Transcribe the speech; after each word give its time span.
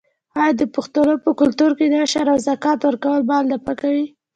آیا 0.39 0.53
د 0.61 0.63
پښتنو 0.75 1.13
په 1.23 1.31
کلتور 1.39 1.71
کې 1.77 1.85
د 1.89 1.95
عشر 2.05 2.25
او 2.33 2.37
زکات 2.47 2.79
ورکول 2.87 3.21
مال 3.29 3.43
نه 3.51 3.57
پاکوي؟ 3.65 4.05